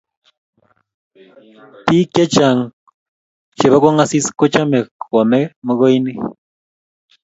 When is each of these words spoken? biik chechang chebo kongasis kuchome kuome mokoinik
biik 1.85 2.09
chechang 2.15 2.59
chebo 3.57 3.77
kongasis 3.83 4.25
kuchome 4.39 4.79
kuome 5.01 5.39
mokoinik 5.65 6.17